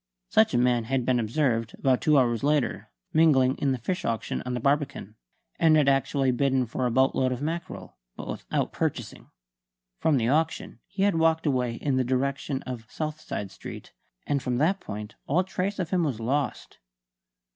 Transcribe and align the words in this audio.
Such 0.29 0.55
a 0.55 0.57
man 0.57 0.85
had 0.85 1.05
been 1.05 1.19
observed, 1.19 1.75
about 1.77 2.01
two 2.01 2.17
hours 2.17 2.43
later, 2.43 2.89
mingling 3.13 3.55
in 3.59 3.71
a 3.75 3.77
fish 3.77 4.03
auction 4.03 4.41
on 4.47 4.55
the 4.55 4.59
Barbican; 4.59 5.13
and 5.59 5.77
had 5.77 5.87
actually 5.87 6.31
bidden 6.31 6.65
for 6.65 6.87
a 6.87 6.91
boatload 6.91 7.31
of 7.31 7.39
mackerel, 7.39 7.97
but 8.15 8.27
without 8.27 8.73
purchasing. 8.73 9.29
From 9.99 10.17
the 10.17 10.27
auction 10.27 10.79
he 10.87 11.03
had 11.03 11.19
walked 11.19 11.45
away 11.45 11.75
in 11.75 11.97
the 11.97 12.03
direction 12.03 12.63
of 12.63 12.89
Southside 12.89 13.51
Street; 13.51 13.93
and 14.25 14.41
from 14.41 14.57
that 14.57 14.79
point 14.79 15.13
all 15.27 15.43
trace 15.43 15.77
of 15.77 15.91
him 15.91 16.03
was 16.03 16.19
lost. 16.19 16.79